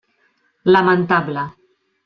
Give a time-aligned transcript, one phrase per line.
[0.73, 1.45] Lamentable.